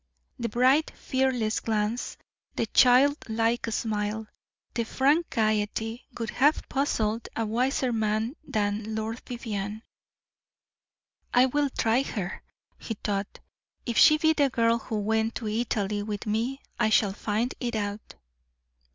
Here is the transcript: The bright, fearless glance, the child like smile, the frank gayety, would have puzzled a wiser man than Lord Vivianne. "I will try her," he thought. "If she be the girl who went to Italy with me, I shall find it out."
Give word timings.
The 0.39 0.49
bright, 0.49 0.91
fearless 0.95 1.59
glance, 1.59 2.17
the 2.55 2.65
child 2.65 3.17
like 3.29 3.67
smile, 3.67 4.25
the 4.73 4.83
frank 4.83 5.29
gayety, 5.29 6.07
would 6.17 6.31
have 6.31 6.67
puzzled 6.67 7.29
a 7.35 7.45
wiser 7.45 7.93
man 7.93 8.35
than 8.43 8.95
Lord 8.95 9.19
Vivianne. 9.27 9.83
"I 11.35 11.45
will 11.45 11.69
try 11.69 12.01
her," 12.01 12.41
he 12.79 12.95
thought. 12.95 13.41
"If 13.85 13.99
she 13.99 14.17
be 14.17 14.33
the 14.33 14.49
girl 14.49 14.79
who 14.79 14.97
went 14.97 15.35
to 15.35 15.47
Italy 15.47 16.01
with 16.01 16.25
me, 16.25 16.61
I 16.79 16.89
shall 16.89 17.13
find 17.13 17.53
it 17.59 17.75
out." 17.75 18.15